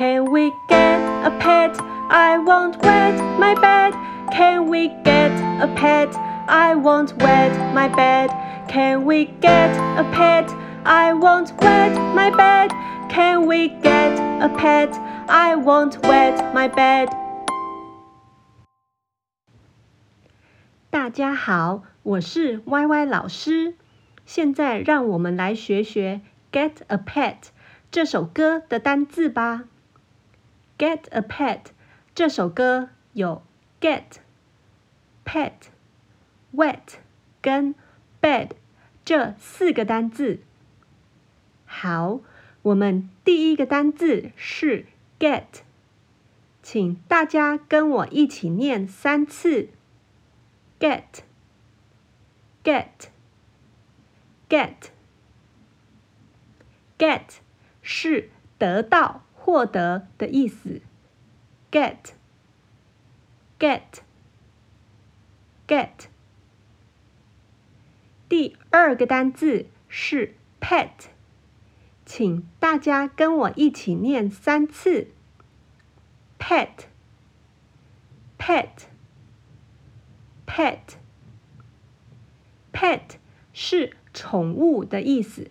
[0.00, 1.76] Can we get a pet?
[2.10, 3.94] I won't wet my bed.
[4.30, 6.14] Can we get a pet?
[6.48, 8.30] I won't wet my bed.
[8.68, 10.50] Can we get a pet?
[10.84, 12.70] I won't wet my bed.
[13.08, 14.94] Can we get a pet?
[15.28, 17.08] I won't wet my bed.
[20.90, 23.74] 大家好，我是 Y Y 老师。
[24.24, 26.20] 现在让我们来学学《
[26.56, 27.34] Get a Pet》
[27.90, 29.64] 这首歌的单字吧。《
[30.81, 31.61] Get a Pet》
[32.15, 33.43] 这首歌有
[33.79, 34.17] Get、
[35.23, 35.51] Pet、
[36.55, 36.95] Wet
[37.39, 37.75] 跟
[38.19, 38.53] Bed
[39.05, 40.39] 这四个单字。
[41.67, 42.21] 好，
[42.63, 44.87] 我们第一个单字是
[45.19, 45.61] Get，
[46.63, 49.69] 请大家跟我一起念三次。
[50.79, 51.21] Get。
[52.63, 52.87] Get。
[54.49, 54.89] get
[56.97, 57.35] get
[57.83, 60.81] 是得到、获得的意思。
[61.71, 62.13] get
[63.57, 64.01] get
[65.67, 66.07] get
[68.29, 71.07] 第二个单字是 pet，
[72.05, 75.07] 请大家跟我一起念三次。
[76.39, 76.85] pet
[78.37, 78.69] pet
[80.45, 80.79] pet
[82.71, 83.01] pet
[83.53, 85.49] 是宠物的意思，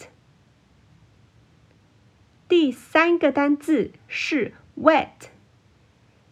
[2.48, 5.28] 第三个单字是 wet，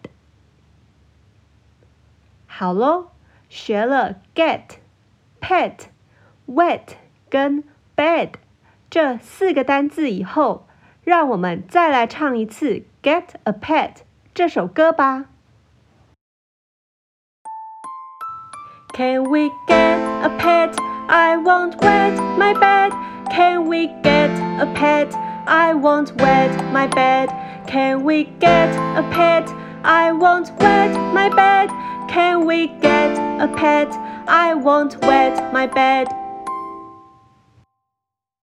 [2.45, 3.11] 好喽，
[3.49, 6.95] 学了 get。pet、wet
[7.29, 7.63] 跟
[7.95, 8.31] bed
[8.89, 10.67] 这四个单字以后，
[11.03, 13.93] 让我们再来唱一次《 Get a Pet》
[14.33, 15.25] 这首歌吧。
[18.93, 20.75] Can we get a pet?
[21.07, 22.91] I won't wet my bed.
[23.29, 25.13] Can we get a pet?
[25.45, 27.29] I won't wet my bed.
[27.67, 29.47] Can we get a pet?
[29.83, 31.69] I won't wet my bed.
[32.09, 33.87] Can we get a pet?
[34.27, 36.07] I won't wet my bed.